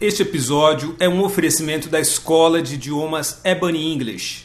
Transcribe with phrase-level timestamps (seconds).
[0.00, 4.44] Este episódio é um oferecimento da Escola de Idiomas Ebony English.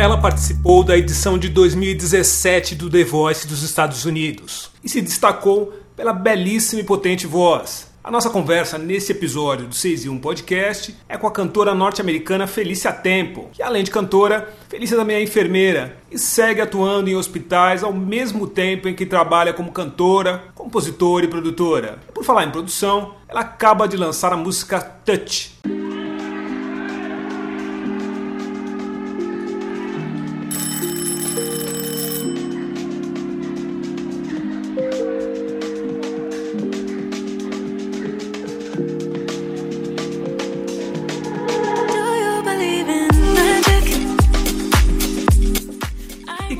[0.00, 5.74] Ela participou da edição de 2017 do The Voice dos Estados Unidos e se destacou
[5.94, 7.86] pela belíssima e potente voz.
[8.02, 12.46] A nossa conversa nesse episódio do 6 e 1 Podcast é com a cantora norte-americana
[12.46, 17.84] Felícia Temple, que além de cantora, Felícia também é enfermeira e segue atuando em hospitais
[17.84, 21.98] ao mesmo tempo em que trabalha como cantora, compositora e produtora.
[22.14, 25.60] Por falar em produção, ela acaba de lançar a música Touch.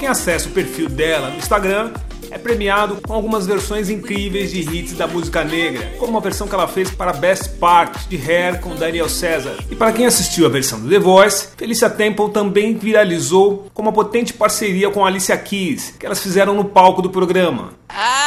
[0.00, 1.92] Quem acessa o perfil dela no Instagram
[2.30, 6.54] é premiado com algumas versões incríveis de hits da música negra, como a versão que
[6.54, 9.58] ela fez para Best Part de Hair com Daniel César.
[9.70, 13.92] E para quem assistiu a versão do The Voice, Felicia Temple também viralizou com uma
[13.92, 17.74] potente parceria com Alicia Keys, que elas fizeram no palco do programa.
[17.90, 18.19] I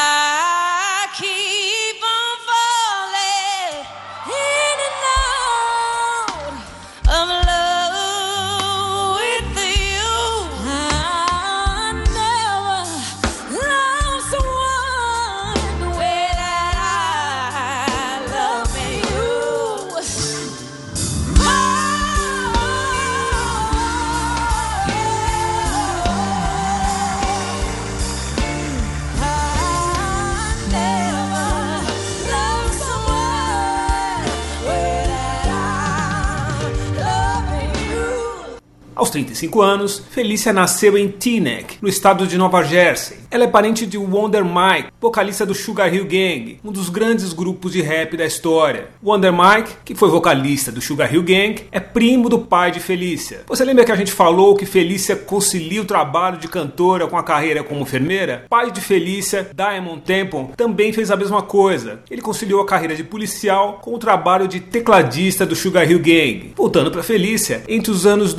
[39.03, 43.17] Aos 35 anos, Felícia nasceu em Teaneck, no estado de Nova Jersey.
[43.29, 47.73] Ela é parente de Wonder Mike, vocalista do Sugar Hill Gang, um dos grandes grupos
[47.73, 48.87] de rap da história.
[49.03, 53.41] Wonder Mike, que foi vocalista do Sugar Hill Gang, é primo do pai de Felícia.
[53.45, 57.23] Você lembra que a gente falou que Felícia concilia o trabalho de cantora com a
[57.23, 58.45] carreira como enfermeira?
[58.49, 61.99] Pai de Felícia, Diamond Temple, também fez a mesma coisa.
[62.09, 66.53] Ele conciliou a carreira de policial com o trabalho de tecladista do Sugar Hill Gang.
[66.55, 68.33] Voltando para Felícia, entre os anos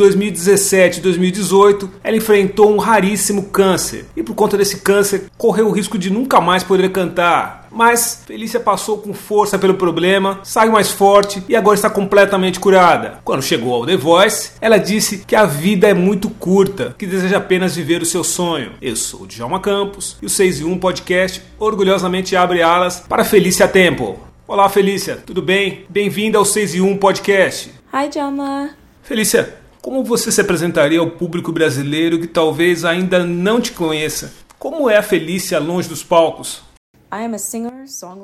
[0.54, 5.72] 2017 e 2018, ela enfrentou um raríssimo câncer e por conta desse câncer correu o
[5.72, 7.68] risco de nunca mais poder cantar.
[7.70, 13.18] Mas Felícia passou com força pelo problema, saiu mais forte e agora está completamente curada.
[13.24, 17.38] Quando chegou ao The Voice, ela disse que a vida é muito curta, que deseja
[17.38, 18.72] apenas viver o seu sonho.
[18.80, 23.24] Eu sou o Djalma Campos e o 6 e 1 Podcast orgulhosamente abre alas para
[23.24, 24.14] Felícia Temple.
[24.46, 25.84] Olá Felícia, tudo bem?
[25.88, 27.72] Bem-vinda ao 6 e 1 Podcast.
[27.92, 28.70] Hi, Jama.
[29.02, 34.32] Felícia, como você se apresentaria ao público brasileiro que talvez ainda não te conheça?
[34.58, 36.62] Como é a Felícia longe dos palcos?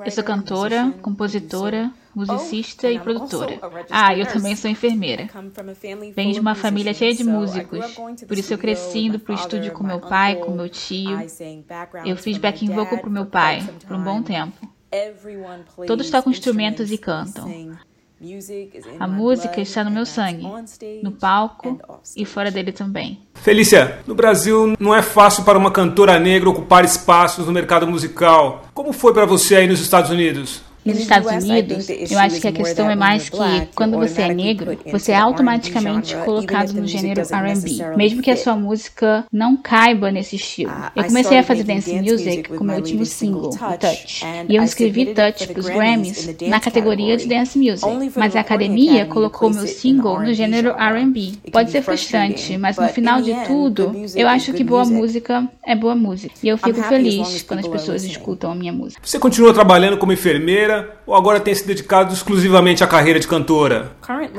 [0.06, 3.60] Eu sou cantora, compositora, musicista Oh, e produtora.
[3.90, 5.28] Ah, eu também sou enfermeira.
[6.16, 7.84] Venho de uma família cheia de músicos.
[8.26, 11.18] Por isso eu cresci indo pro estúdio com meu pai, com meu tio.
[12.06, 14.66] Eu fiz backing vocal pro meu pai por um bom tempo.
[15.86, 17.76] Todos tocam instrumentos e cantam.
[18.98, 20.46] A música está no meu sangue,
[21.02, 21.80] no palco
[22.14, 23.18] e fora dele também.
[23.34, 28.66] Felícia, no Brasil não é fácil para uma cantora negra ocupar espaços no mercado musical.
[28.74, 30.60] Como foi para você aí nos Estados Unidos?
[30.84, 33.36] Nos Estados Unidos, eu acho que a questão é mais que
[33.74, 38.56] quando você é negro, você é automaticamente colocado no gênero R&B, mesmo que a sua
[38.56, 40.72] música não caiba nesse estilo.
[40.96, 45.48] Eu comecei a fazer dance music com meu último single, Touch, e eu escrevi Touch
[45.48, 47.86] para os Grammys na categoria de dance music,
[48.16, 51.32] mas a academia colocou meu single no gênero R&B.
[51.52, 55.94] Pode ser frustrante, mas no final de tudo, eu acho que boa música é boa
[55.94, 59.02] música, e eu fico feliz quando as pessoas escutam a minha música.
[59.04, 60.69] Você continua trabalhando como enfermeira
[61.06, 63.92] ou agora tem se dedicado exclusivamente à carreira de cantora?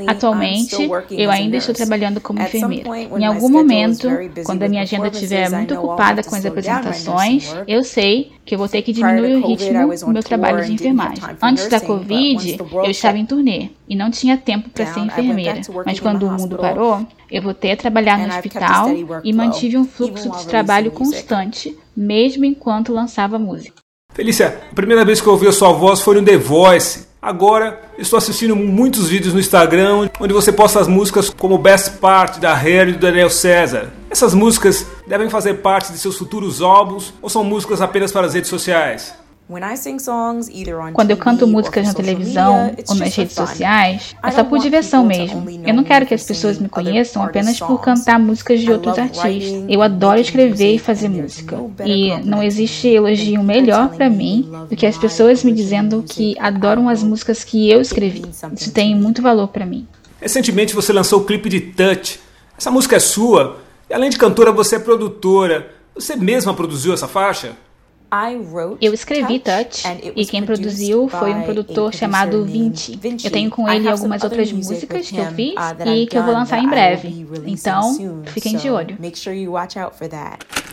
[0.08, 2.90] Atualmente, eu ainda estou trabalhando como enfermeira.
[2.90, 4.08] Em algum momento,
[4.46, 8.68] quando a minha agenda estiver muito ocupada com as apresentações, eu sei que eu vou
[8.68, 11.24] ter que diminuir o ritmo do meu trabalho de enfermagem.
[11.42, 15.62] Antes da Covid, eu estava em turnê e não tinha tempo para ser enfermeira.
[15.86, 18.90] Mas quando o mundo parou, eu voltei a trabalhar no hospital
[19.24, 23.81] e mantive um fluxo de trabalho constante, mesmo enquanto lançava música.
[24.14, 27.08] Felícia, a primeira vez que eu ouvi a sua voz foi no The Voice.
[27.22, 32.40] Agora estou assistindo muitos vídeos no Instagram onde você posta as músicas como Best Part
[32.40, 33.90] da Harry e do Daniel César.
[34.10, 38.34] Essas músicas devem fazer parte de seus futuros álbuns ou são músicas apenas para as
[38.34, 39.14] redes sociais?
[40.94, 45.46] Quando eu canto músicas na televisão ou nas redes sociais, é só por diversão mesmo.
[45.66, 49.66] Eu não quero que as pessoas me conheçam apenas por cantar músicas de outros artistas.
[49.68, 51.58] Eu adoro escrever e fazer música.
[51.86, 56.88] E não existe elogio melhor para mim do que as pessoas me dizendo que adoram
[56.88, 58.24] as músicas que eu escrevi.
[58.54, 59.88] Isso tem muito valor para mim.
[60.22, 62.20] Recentemente você lançou o clipe de Touch.
[62.58, 63.58] Essa música é sua.
[63.90, 65.72] E além de cantora, você é produtora.
[65.96, 67.54] Você mesma produziu essa faixa?
[68.82, 69.84] Eu escrevi Touch
[70.16, 73.00] e quem produziu foi um produtor chamado Vinci.
[73.24, 76.34] Eu tenho com ele algumas outras músicas que eu fiz uh, e que eu vou
[76.34, 77.26] lançar em breve.
[77.46, 78.98] Então, fiquem de olho.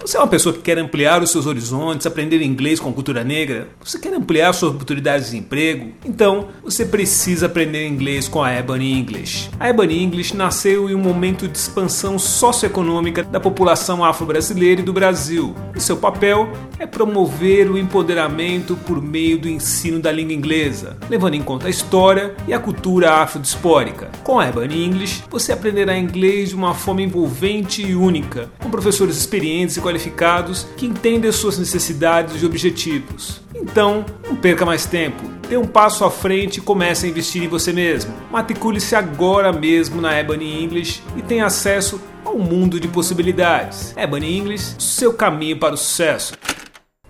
[0.01, 3.69] Você é uma pessoa que quer ampliar os seus horizontes, aprender inglês com cultura negra?
[3.85, 5.93] Você quer ampliar suas oportunidades de emprego?
[6.05, 9.51] Então, você precisa aprender inglês com a Ebony English.
[9.59, 14.93] A Ebony English nasceu em um momento de expansão socioeconômica da população afro-brasileira e do
[14.93, 15.55] Brasil.
[15.75, 16.49] E seu papel
[16.79, 21.71] é promover o empoderamento por meio do ensino da língua inglesa, levando em conta a
[21.71, 24.11] história e a cultura afrodispórica.
[24.23, 29.17] Com a Ebony English, você aprenderá inglês de uma forma envolvente e única, com professores
[29.17, 33.41] experientes e qualificados que entendem suas necessidades e objetivos.
[33.55, 35.23] Então, não perca mais tempo.
[35.49, 38.13] Dê um passo à frente e comece a investir em você mesmo.
[38.31, 43.97] Matricule-se agora mesmo na Ebony English e tenha acesso ao mundo de possibilidades.
[43.97, 46.35] Ebony English, seu caminho para o sucesso.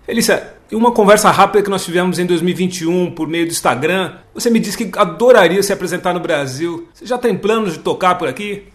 [0.07, 4.49] Felícia, em uma conversa rápida que nós tivemos em 2021 por meio do Instagram, você
[4.49, 6.89] me disse que adoraria se apresentar no Brasil.
[6.95, 8.69] Você já tem planos de tocar por aqui?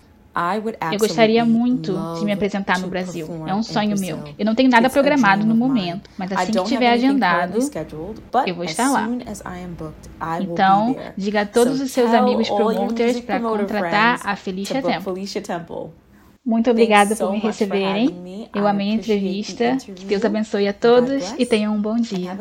[0.92, 3.28] Eu gostaria muito de me apresentar no Brasil.
[3.48, 4.24] É um sonho meu.
[4.38, 7.60] Eu não tenho nada programado no momento, mas assim que tiver agendado,
[8.48, 9.08] eu vou estar lá.
[10.42, 15.14] Então, diga a todos os seus amigos promoters para contratar a Felicia Temple.
[16.46, 18.50] Muito obrigada por me receberem.
[18.54, 19.78] Eu amei a entrevista.
[19.78, 22.38] Que Deus abençoe a todos e tenham um bom dia.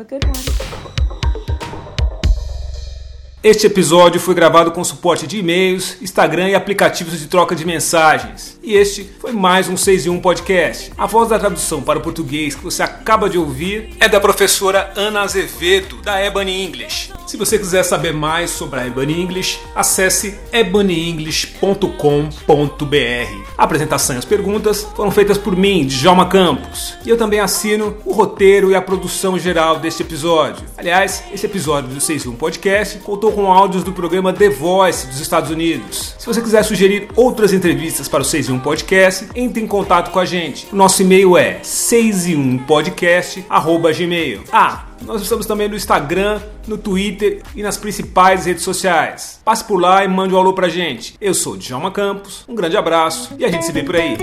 [3.43, 8.57] Este episódio foi gravado com suporte de e-mails, Instagram e aplicativos de troca de mensagens.
[8.63, 10.93] E este foi mais um 6 em 1 podcast.
[10.97, 14.93] A voz da tradução para o português que você acaba de ouvir é da professora
[14.95, 17.11] Ana Azevedo, da Ebony English.
[17.33, 23.49] Se você quiser saber mais sobre a Ebony English, acesse ebonyenglish.com.br.
[23.57, 26.95] A apresentação e as perguntas foram feitas por mim, Djalma Campos.
[27.03, 30.63] E eu também assino o roteiro e a produção geral deste episódio.
[30.77, 35.07] Aliás, esse episódio do 6 em 1 podcast contou com áudios do programa The Voice
[35.07, 36.13] dos Estados Unidos.
[36.19, 40.11] Se você quiser sugerir outras entrevistas para o 6 em 1 Podcast, entre em contato
[40.11, 40.67] com a gente.
[40.71, 44.43] O nosso e-mail é 6 em 1 podcast@gmail.
[44.51, 49.41] Ah, nós estamos também no Instagram, no Twitter e nas principais redes sociais.
[49.43, 51.15] Passe por lá e mande um alô pra gente.
[51.19, 54.17] Eu sou Djalma Campos, um grande abraço e a gente se vê por aí.